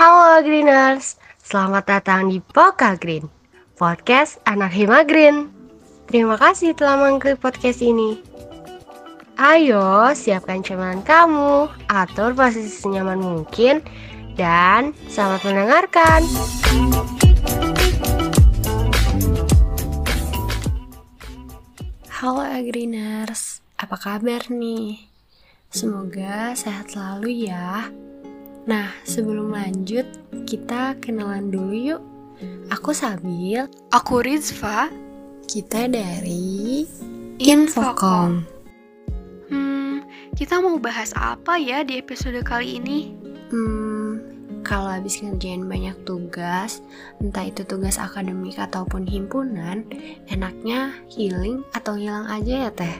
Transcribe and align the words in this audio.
Halo 0.00 0.40
Greeners, 0.40 1.20
selamat 1.44 1.84
datang 1.84 2.32
di 2.32 2.40
Poka 2.40 2.96
Green, 2.96 3.28
podcast 3.76 4.40
anak 4.48 4.72
Hima 4.72 5.04
Green. 5.04 5.52
Terima 6.08 6.40
kasih 6.40 6.72
telah 6.72 6.96
mengklik 6.96 7.36
podcast 7.36 7.84
ini. 7.84 8.16
Ayo, 9.36 10.08
siapkan 10.16 10.64
cemilan 10.64 11.04
kamu, 11.04 11.68
atur 11.92 12.32
posisi 12.32 12.72
senyaman 12.72 13.20
mungkin, 13.20 13.84
dan 14.40 14.96
selamat 15.12 15.44
mendengarkan. 15.52 16.24
Halo 22.08 22.40
Agriners, 22.40 23.60
apa 23.76 24.00
kabar 24.00 24.48
nih? 24.48 25.12
Semoga 25.68 26.56
sehat 26.56 26.88
selalu 26.88 27.52
ya. 27.52 27.92
Nah, 28.68 28.92
sebelum 29.08 29.56
lanjut, 29.56 30.04
kita 30.44 30.98
kenalan 31.00 31.48
dulu 31.48 31.72
yuk. 31.72 32.02
Aku 32.68 32.92
Sabil. 32.92 33.64
Aku 33.92 34.20
Rizva. 34.20 34.92
Kita 35.48 35.88
dari 35.88 36.84
Infocom. 37.40 38.44
Hmm, 39.48 40.04
kita 40.36 40.60
mau 40.60 40.76
bahas 40.76 41.16
apa 41.16 41.56
ya 41.56 41.80
di 41.80 41.96
episode 41.96 42.36
kali 42.44 42.76
ini? 42.76 43.16
Hmm, 43.48 44.20
kalau 44.60 44.92
habis 44.92 45.24
ngerjain 45.24 45.64
banyak 45.64 45.96
tugas, 46.04 46.84
entah 47.18 47.48
itu 47.48 47.64
tugas 47.64 47.96
akademik 47.96 48.60
ataupun 48.60 49.08
himpunan, 49.08 49.88
enaknya 50.28 50.94
healing 51.08 51.64
atau 51.72 51.96
hilang 51.96 52.28
aja 52.28 52.68
ya 52.68 52.70
teh? 52.70 52.96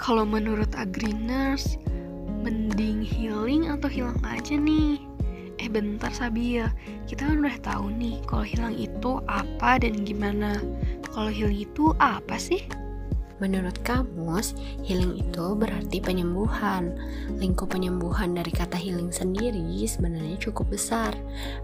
Kalau 0.00 0.26
menurut 0.26 0.72
Agriners, 0.74 1.78
mending 2.42 3.06
healing 3.06 3.70
atau 3.70 3.86
hilang 3.86 4.18
aja 4.26 4.58
nih? 4.58 4.98
Eh 5.62 5.70
bentar 5.70 6.10
Sabil, 6.10 6.66
kita 7.06 7.30
kan 7.30 7.38
udah 7.38 7.58
tahu 7.62 7.94
nih 7.94 8.18
kalau 8.26 8.42
hilang 8.42 8.74
itu 8.74 9.22
apa 9.30 9.78
dan 9.78 10.02
gimana. 10.02 10.58
Kalau 11.14 11.30
healing 11.30 11.62
itu 11.70 11.94
apa 12.02 12.34
sih? 12.34 12.66
Menurut 13.42 13.74
kamus, 13.82 14.54
healing 14.86 15.18
itu 15.18 15.58
berarti 15.58 15.98
penyembuhan. 15.98 16.94
Lingkup 17.42 17.74
penyembuhan 17.74 18.38
dari 18.38 18.54
kata 18.54 18.78
healing 18.78 19.10
sendiri 19.10 19.82
sebenarnya 19.82 20.38
cukup 20.38 20.70
besar. 20.70 21.10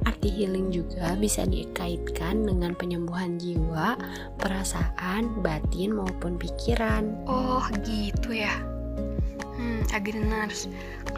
Arti 0.02 0.26
healing 0.26 0.74
juga 0.74 1.14
bisa 1.14 1.46
dikaitkan 1.46 2.50
dengan 2.50 2.74
penyembuhan 2.74 3.38
jiwa, 3.38 3.94
perasaan, 4.42 5.38
batin 5.38 5.94
maupun 5.94 6.34
pikiran. 6.34 7.14
Oh, 7.30 7.62
gitu 7.86 8.34
ya. 8.34 8.77
Hmm. 9.58 9.82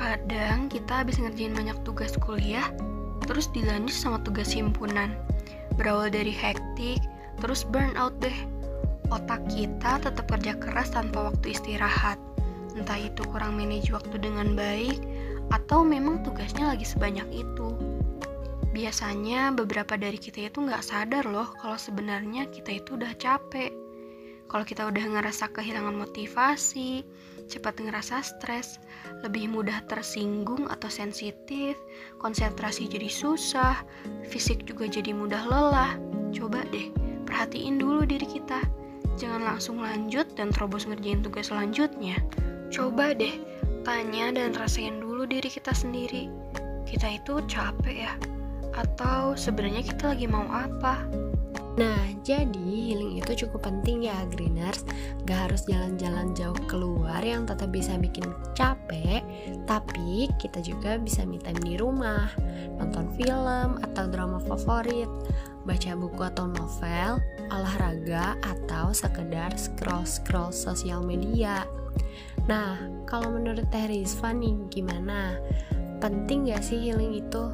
Kadang 0.00 0.72
kita 0.72 1.04
habis 1.04 1.20
ngerjain 1.20 1.52
banyak 1.52 1.76
tugas 1.84 2.16
kuliah, 2.16 2.72
terus 3.28 3.52
dilanjut 3.52 3.92
sama 3.92 4.18
tugas 4.24 4.48
himpunan. 4.50 5.12
Berawal 5.76 6.08
dari 6.08 6.32
hektik, 6.32 7.04
terus 7.38 7.68
burnout 7.68 8.16
deh 8.24 8.34
otak 9.10 9.42
kita 9.50 9.98
tetap 10.00 10.24
kerja 10.30 10.54
keras 10.56 10.94
tanpa 10.94 11.30
waktu 11.30 11.52
istirahat. 11.52 12.16
Entah 12.78 12.96
itu 12.96 13.26
kurang 13.28 13.58
manage 13.58 13.90
waktu 13.90 14.16
dengan 14.22 14.54
baik, 14.54 15.02
atau 15.50 15.82
memang 15.82 16.22
tugasnya 16.22 16.70
lagi 16.70 16.86
sebanyak 16.86 17.26
itu. 17.34 17.74
Biasanya 18.70 19.50
beberapa 19.50 19.98
dari 19.98 20.14
kita 20.14 20.46
itu 20.46 20.62
nggak 20.62 20.86
sadar 20.86 21.26
loh 21.26 21.50
kalau 21.58 21.74
sebenarnya 21.74 22.46
kita 22.54 22.78
itu 22.78 22.94
udah 22.94 23.10
capek. 23.18 23.74
Kalau 24.46 24.62
kita 24.62 24.86
udah 24.86 25.04
ngerasa 25.10 25.50
kehilangan 25.50 25.94
motivasi, 25.94 27.02
cepat 27.50 27.82
ngerasa 27.82 28.22
stres, 28.22 28.78
lebih 29.26 29.50
mudah 29.50 29.82
tersinggung 29.90 30.70
atau 30.70 30.86
sensitif, 30.86 31.74
konsentrasi 32.22 32.86
jadi 32.86 33.10
susah, 33.10 33.82
fisik 34.30 34.62
juga 34.62 34.86
jadi 34.86 35.10
mudah 35.10 35.42
lelah. 35.50 35.98
Coba 36.30 36.62
deh, 36.70 36.94
perhatiin 37.26 37.82
dulu 37.82 38.06
diri 38.06 38.24
kita 38.30 38.62
jangan 39.20 39.44
langsung 39.44 39.84
lanjut 39.84 40.24
dan 40.32 40.48
terobos 40.48 40.88
ngerjain 40.88 41.20
tugas 41.20 41.52
selanjutnya. 41.52 42.16
Coba 42.72 43.12
deh, 43.12 43.36
tanya 43.84 44.32
dan 44.32 44.56
rasain 44.56 44.96
dulu 44.96 45.28
diri 45.28 45.52
kita 45.52 45.76
sendiri. 45.76 46.32
Kita 46.88 47.20
itu 47.20 47.44
capek 47.44 48.08
ya? 48.08 48.12
Atau 48.72 49.36
sebenarnya 49.36 49.84
kita 49.84 50.16
lagi 50.16 50.24
mau 50.24 50.48
apa? 50.48 51.04
Nah, 51.78 52.02
jadi 52.26 52.58
healing 52.58 53.22
itu 53.22 53.46
cukup 53.46 53.70
penting 53.70 54.02
ya, 54.10 54.26
Greeners. 54.34 54.82
Gak 55.22 55.50
harus 55.50 55.62
jalan-jalan 55.70 56.34
jauh 56.34 56.58
keluar 56.66 57.22
yang 57.22 57.46
tetap 57.46 57.70
bisa 57.70 57.94
bikin 57.94 58.26
capek, 58.58 59.22
tapi 59.70 60.26
kita 60.42 60.58
juga 60.64 60.98
bisa 60.98 61.22
me 61.22 61.38
time 61.38 61.62
di 61.62 61.78
rumah, 61.78 62.26
nonton 62.74 63.06
film 63.14 63.78
atau 63.86 64.04
drama 64.10 64.42
favorit, 64.42 65.06
baca 65.62 65.94
buku 65.94 66.22
atau 66.26 66.50
novel, 66.50 67.22
olahraga, 67.54 68.34
atau 68.42 68.90
sekedar 68.90 69.54
scroll-scroll 69.54 70.50
sosial 70.50 71.06
media. 71.06 71.62
Nah, 72.50 72.82
kalau 73.06 73.30
menurut 73.30 73.68
Teh 73.70 73.86
Rizva 73.86 74.34
nih, 74.34 74.58
gimana? 74.74 75.38
Penting 76.02 76.50
gak 76.50 76.66
sih 76.66 76.80
healing 76.80 77.14
itu? 77.14 77.44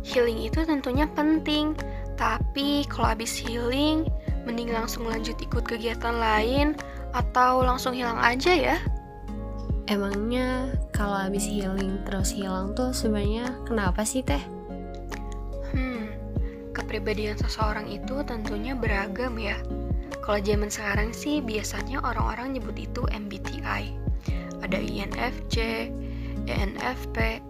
Healing 0.00 0.48
itu 0.48 0.64
tentunya 0.64 1.04
penting, 1.12 1.76
tapi 2.20 2.84
kalau 2.84 3.16
habis 3.16 3.40
healing, 3.40 4.04
mending 4.44 4.68
langsung 4.68 5.08
lanjut 5.08 5.40
ikut 5.40 5.64
kegiatan 5.64 6.20
lain 6.20 6.76
atau 7.16 7.64
langsung 7.64 7.96
hilang 7.96 8.20
aja 8.20 8.52
ya? 8.52 8.76
Emangnya 9.88 10.76
kalau 10.92 11.16
habis 11.16 11.48
healing 11.48 11.96
terus 12.04 12.36
hilang 12.36 12.76
tuh 12.76 12.92
sebenarnya 12.92 13.56
kenapa 13.64 14.04
sih 14.04 14.20
teh? 14.20 14.44
Hmm, 15.72 16.12
kepribadian 16.76 17.40
seseorang 17.40 17.88
itu 17.88 18.20
tentunya 18.28 18.76
beragam 18.76 19.40
ya. 19.40 19.56
Kalau 20.20 20.44
zaman 20.44 20.68
sekarang 20.68 21.16
sih 21.16 21.40
biasanya 21.40 22.04
orang-orang 22.04 22.60
nyebut 22.60 22.76
itu 22.76 23.02
MBTI. 23.08 23.96
Ada 24.60 24.76
INFJ, 24.76 25.88
ENFP, 26.44 27.40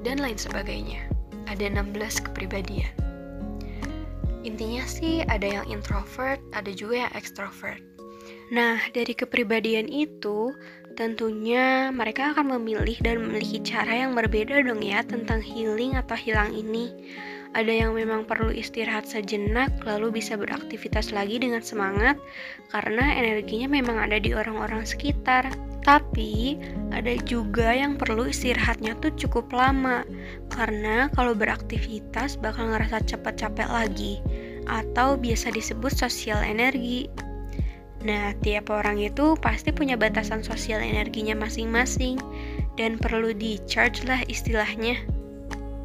dan 0.00 0.16
lain 0.16 0.40
sebagainya. 0.40 1.04
Ada 1.44 1.68
16 1.68 2.24
kepribadian. 2.24 3.03
Intinya 4.44 4.84
sih 4.84 5.24
ada 5.24 5.48
yang 5.48 5.66
introvert, 5.72 6.38
ada 6.52 6.68
juga 6.70 7.08
yang 7.08 7.12
extrovert. 7.16 7.80
Nah, 8.52 8.76
dari 8.92 9.16
kepribadian 9.16 9.88
itu, 9.88 10.52
tentunya 10.94 11.88
mereka 11.90 12.36
akan 12.36 12.60
memilih 12.60 13.00
dan 13.00 13.24
memiliki 13.24 13.58
cara 13.64 14.04
yang 14.06 14.12
berbeda 14.12 14.60
dong 14.62 14.84
ya 14.84 15.00
tentang 15.02 15.40
healing 15.40 15.96
atau 15.96 16.14
hilang 16.14 16.52
ini. 16.52 16.92
Ada 17.54 17.86
yang 17.86 17.94
memang 17.94 18.26
perlu 18.26 18.50
istirahat 18.50 19.06
sejenak, 19.06 19.70
lalu 19.86 20.18
bisa 20.18 20.34
beraktivitas 20.34 21.14
lagi 21.14 21.38
dengan 21.38 21.62
semangat 21.62 22.18
karena 22.74 23.14
energinya 23.14 23.70
memang 23.70 23.96
ada 24.02 24.18
di 24.18 24.34
orang-orang 24.34 24.82
sekitar. 24.82 25.46
Tapi 25.84 26.56
ada 26.96 27.12
juga 27.28 27.76
yang 27.76 28.00
perlu 28.00 28.32
istirahatnya 28.32 28.96
tuh 29.04 29.12
cukup 29.20 29.52
lama 29.52 30.00
karena 30.48 31.12
kalau 31.12 31.36
beraktivitas 31.36 32.40
bakal 32.40 32.72
ngerasa 32.72 33.04
cepat 33.04 33.36
capek 33.36 33.68
lagi 33.68 34.24
atau 34.64 35.20
biasa 35.20 35.52
disebut 35.52 35.92
sosial 35.92 36.40
energi. 36.40 37.12
Nah, 38.04 38.32
tiap 38.40 38.72
orang 38.72 39.00
itu 39.00 39.36
pasti 39.40 39.72
punya 39.72 39.96
batasan 39.96 40.40
sosial 40.44 40.80
energinya 40.80 41.36
masing-masing 41.36 42.16
dan 42.80 42.96
perlu 42.96 43.36
di-charge 43.36 44.04
lah 44.08 44.20
istilahnya. 44.28 44.96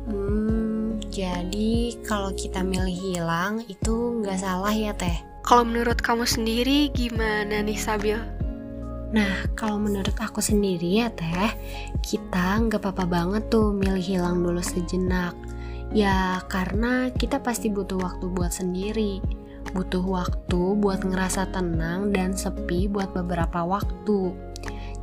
Hmm, 0.08 1.00
jadi 1.12 1.96
kalau 2.08 2.32
kita 2.36 2.64
milih 2.64 2.96
hilang 2.96 3.64
itu 3.68 4.24
nggak 4.24 4.40
salah 4.40 4.72
ya 4.72 4.96
teh? 4.96 5.16
Kalau 5.44 5.64
menurut 5.64 6.00
kamu 6.00 6.28
sendiri 6.28 6.92
gimana 6.92 7.64
nih 7.64 7.80
Sabil? 7.80 8.39
Nah, 9.10 9.50
kalau 9.58 9.82
menurut 9.82 10.14
aku 10.18 10.38
sendiri 10.38 11.02
ya 11.02 11.10
teh, 11.10 11.50
kita 12.06 12.62
nggak 12.62 12.78
apa-apa 12.78 13.06
banget 13.10 13.50
tuh 13.50 13.74
milih 13.74 14.02
hilang 14.02 14.46
dulu 14.46 14.62
sejenak. 14.62 15.34
Ya 15.90 16.38
karena 16.46 17.10
kita 17.10 17.42
pasti 17.42 17.74
butuh 17.74 17.98
waktu 17.98 18.30
buat 18.30 18.54
sendiri 18.54 19.40
butuh 19.74 20.02
waktu 20.02 20.62
buat 20.82 21.06
ngerasa 21.06 21.54
tenang 21.54 22.10
dan 22.10 22.34
sepi 22.34 22.90
buat 22.90 23.14
beberapa 23.14 23.66
waktu. 23.66 24.34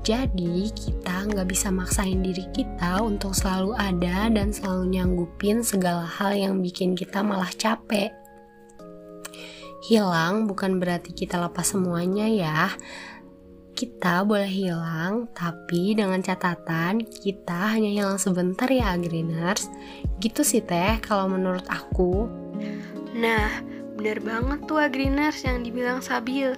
Jadi 0.06 0.70
kita 0.70 1.26
nggak 1.26 1.50
bisa 1.50 1.74
maksain 1.74 2.22
diri 2.22 2.46
kita 2.54 3.02
untuk 3.02 3.34
selalu 3.34 3.74
ada 3.74 4.30
dan 4.30 4.54
selalu 4.54 4.94
nyanggupin 4.94 5.66
segala 5.66 6.06
hal 6.06 6.30
yang 6.30 6.62
bikin 6.62 6.94
kita 6.94 7.26
malah 7.26 7.50
capek. 7.50 8.14
Hilang 9.86 10.46
bukan 10.46 10.78
berarti 10.78 11.10
kita 11.10 11.42
lepas 11.42 11.74
semuanya 11.74 12.30
ya. 12.30 12.70
Kita 13.76 14.24
boleh 14.24 14.48
hilang, 14.48 15.28
tapi 15.36 15.92
dengan 15.92 16.24
catatan 16.24 17.04
kita 17.04 17.76
hanya 17.76 17.92
hilang 17.92 18.16
sebentar 18.16 18.66
ya, 18.72 18.96
Greeners. 18.96 19.68
Gitu 20.16 20.40
sih 20.40 20.64
teh 20.64 20.96
kalau 21.04 21.28
menurut 21.28 21.68
aku. 21.68 22.24
Nah, 23.12 23.52
Bener 23.96 24.20
banget 24.20 24.60
tuh 24.68 24.76
Agriners 24.76 25.40
yang 25.40 25.64
dibilang 25.64 26.04
Sabil. 26.04 26.52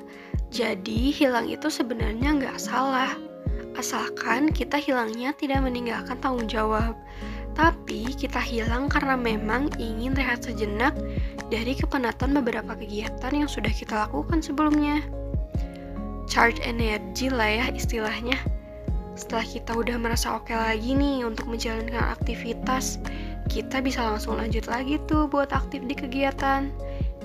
Jadi 0.50 1.14
hilang 1.14 1.46
itu 1.46 1.70
sebenarnya 1.70 2.34
nggak 2.34 2.58
salah. 2.58 3.14
Asalkan 3.78 4.50
kita 4.50 4.74
hilangnya 4.74 5.30
tidak 5.38 5.62
meninggalkan 5.62 6.18
tanggung 6.18 6.50
jawab. 6.50 6.98
Tapi 7.54 8.10
kita 8.18 8.42
hilang 8.42 8.90
karena 8.90 9.14
memang 9.14 9.70
ingin 9.78 10.18
rehat 10.18 10.42
sejenak 10.42 10.98
dari 11.46 11.78
kepenatan 11.78 12.34
beberapa 12.42 12.74
kegiatan 12.74 13.30
yang 13.30 13.50
sudah 13.50 13.70
kita 13.70 14.10
lakukan 14.10 14.42
sebelumnya. 14.42 14.98
Charge 16.38 16.62
energy 16.62 17.34
lah 17.34 17.50
ya 17.50 17.66
istilahnya. 17.74 18.38
Setelah 19.18 19.42
kita 19.42 19.74
udah 19.74 19.98
merasa 19.98 20.38
oke 20.38 20.54
lagi 20.54 20.94
nih 20.94 21.26
untuk 21.26 21.50
menjalankan 21.50 22.14
aktivitas, 22.14 23.02
kita 23.50 23.82
bisa 23.82 24.06
langsung 24.06 24.38
lanjut 24.38 24.70
lagi 24.70 25.02
tuh 25.10 25.26
buat 25.26 25.50
aktif 25.50 25.82
di 25.90 25.98
kegiatan. 25.98 26.70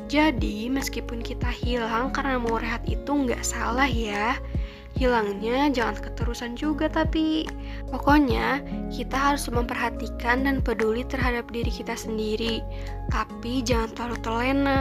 Jadi, 0.10 0.65
meskipun 0.65 1.21
kita 1.21 1.45
hilang 1.45 2.10
karena 2.10 2.42
mau 2.42 2.57
rehat 2.57 2.81
itu 2.89 3.13
nggak 3.13 3.45
salah 3.45 3.86
ya. 3.86 4.33
Hilangnya 4.98 5.69
jangan 5.69 6.01
keterusan 6.01 6.57
juga 6.57 6.89
tapi 6.89 7.45
pokoknya 7.94 8.65
kita 8.89 9.13
harus 9.13 9.45
memperhatikan 9.45 10.42
dan 10.42 10.57
peduli 10.57 11.06
terhadap 11.06 11.45
diri 11.54 11.69
kita 11.69 11.94
sendiri. 11.94 12.65
Tapi 13.13 13.62
jangan 13.62 13.94
terlalu 13.94 14.18
terlena. 14.25 14.80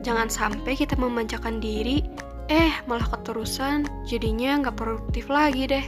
Jangan 0.00 0.32
sampai 0.32 0.72
kita 0.72 0.96
memanjakan 0.96 1.60
diri, 1.60 2.00
eh 2.48 2.74
malah 2.88 3.08
keterusan. 3.08 3.88
Jadinya 4.08 4.60
nggak 4.60 4.76
produktif 4.76 5.28
lagi 5.32 5.68
deh. 5.68 5.86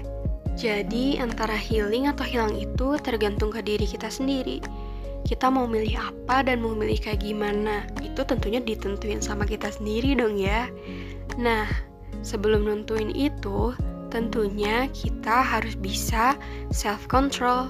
Jadi 0.57 1.21
antara 1.21 1.53
healing 1.53 2.09
atau 2.09 2.25
hilang 2.25 2.57
itu 2.57 2.97
tergantung 3.05 3.53
ke 3.53 3.61
diri 3.61 3.85
kita 3.85 4.09
sendiri. 4.09 4.65
Kita 5.27 5.53
mau 5.53 5.69
milih 5.69 6.01
apa 6.01 6.47
dan 6.47 6.65
mau 6.65 6.73
milih 6.73 6.97
kayak 7.03 7.21
gimana 7.21 7.85
itu 8.01 8.25
tentunya 8.25 8.63
ditentuin 8.63 9.21
sama 9.21 9.45
kita 9.45 9.69
sendiri 9.69 10.17
dong 10.17 10.41
ya. 10.41 10.71
Nah 11.37 11.69
sebelum 12.25 12.65
nentuin 12.65 13.13
itu 13.13 13.77
tentunya 14.09 14.89
kita 14.97 15.45
harus 15.45 15.77
bisa 15.77 16.39
self 16.73 17.05
control 17.11 17.69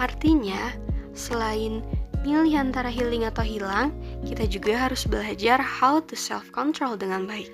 artinya 0.00 0.72
selain 1.12 1.84
milih 2.24 2.56
antara 2.56 2.88
healing 2.88 3.28
atau 3.28 3.44
hilang 3.44 3.92
kita 4.24 4.48
juga 4.48 4.88
harus 4.88 5.04
belajar 5.04 5.60
how 5.60 6.00
to 6.00 6.16
self 6.16 6.48
control 6.56 6.96
dengan 6.96 7.28
baik 7.28 7.52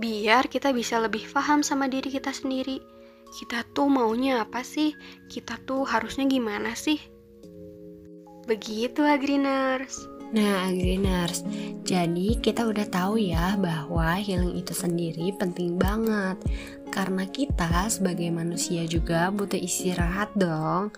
biar 0.00 0.48
kita 0.48 0.72
bisa 0.72 0.96
lebih 0.98 1.28
paham 1.30 1.60
sama 1.60 1.86
diri 1.86 2.08
kita 2.08 2.32
sendiri 2.32 2.80
kita 3.36 3.62
tuh 3.76 3.86
maunya 3.86 4.42
apa 4.42 4.64
sih 4.64 4.96
kita 5.28 5.60
tuh 5.68 5.86
harusnya 5.86 6.26
gimana 6.26 6.74
sih 6.74 6.98
Begitu 8.50 9.06
Agriners. 9.06 10.10
Nah, 10.34 10.66
Agriners, 10.66 11.46
jadi 11.86 12.34
kita 12.42 12.66
udah 12.66 12.82
tahu 12.90 13.22
ya 13.30 13.54
bahwa 13.54 14.18
healing 14.18 14.58
itu 14.58 14.74
sendiri 14.74 15.30
penting 15.38 15.78
banget. 15.78 16.34
Karena 16.90 17.30
kita 17.30 17.86
sebagai 17.86 18.26
manusia 18.34 18.82
juga 18.90 19.30
butuh 19.30 19.54
istirahat 19.54 20.34
dong. 20.34 20.90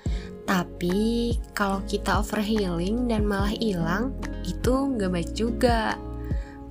Tapi 0.48 1.36
kalau 1.52 1.84
kita 1.84 2.24
over 2.24 2.40
healing 2.40 3.04
dan 3.04 3.28
malah 3.28 3.52
hilang, 3.52 4.16
itu 4.48 4.72
nggak 4.72 5.12
baik 5.12 5.30
juga. 5.36 6.00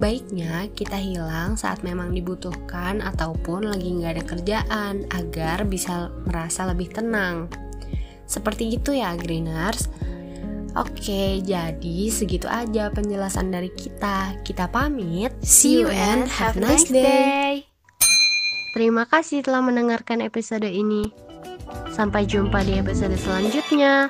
Baiknya 0.02 0.66
kita 0.74 0.98
hilang 0.98 1.62
saat 1.62 1.86
memang 1.86 2.10
dibutuhkan 2.10 3.06
ataupun 3.06 3.70
lagi 3.70 3.94
nggak 3.94 4.18
ada 4.18 4.24
kerjaan 4.26 4.94
agar 5.14 5.62
bisa 5.70 6.10
merasa 6.26 6.66
lebih 6.66 6.90
tenang. 6.90 7.46
Seperti 8.26 8.82
itu 8.82 8.98
ya, 8.98 9.14
Greeners. 9.14 9.94
Oke, 10.74 11.46
jadi 11.46 11.98
segitu 12.10 12.50
aja 12.50 12.90
penjelasan 12.90 13.54
dari 13.54 13.70
kita. 13.78 14.42
Kita 14.42 14.74
pamit. 14.74 15.38
See 15.46 15.86
you 15.86 15.94
and 15.94 16.26
have 16.26 16.58
a 16.58 16.66
nice 16.66 16.90
day. 16.90 17.70
Terima 18.74 19.06
kasih 19.06 19.46
telah 19.46 19.62
mendengarkan 19.62 20.26
episode 20.26 20.66
ini. 20.66 21.14
Sampai 21.94 22.26
jumpa 22.26 22.66
di 22.66 22.82
episode 22.82 23.14
selanjutnya. 23.22 24.10